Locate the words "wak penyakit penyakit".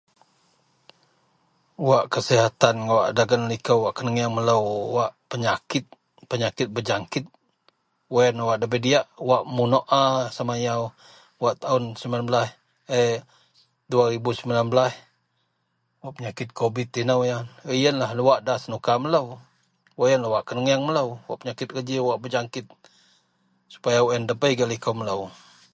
4.97-6.67